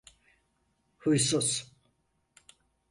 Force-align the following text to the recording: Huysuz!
Huysuz! 1.03 1.53